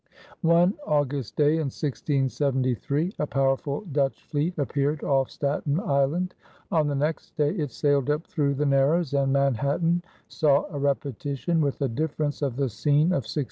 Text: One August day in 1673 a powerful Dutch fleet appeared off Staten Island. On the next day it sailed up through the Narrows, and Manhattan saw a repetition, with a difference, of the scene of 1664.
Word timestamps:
One 0.41 0.73
August 0.87 1.35
day 1.35 1.57
in 1.57 1.69
1673 1.69 3.13
a 3.19 3.27
powerful 3.27 3.81
Dutch 3.81 4.23
fleet 4.25 4.57
appeared 4.57 5.03
off 5.03 5.29
Staten 5.29 5.79
Island. 5.79 6.33
On 6.71 6.87
the 6.87 6.95
next 6.95 7.37
day 7.37 7.51
it 7.51 7.69
sailed 7.71 8.09
up 8.09 8.25
through 8.25 8.55
the 8.55 8.65
Narrows, 8.65 9.13
and 9.13 9.31
Manhattan 9.31 10.01
saw 10.27 10.65
a 10.71 10.79
repetition, 10.79 11.61
with 11.61 11.79
a 11.83 11.87
difference, 11.87 12.41
of 12.41 12.55
the 12.55 12.67
scene 12.67 13.09
of 13.13 13.29
1664. 13.29 13.39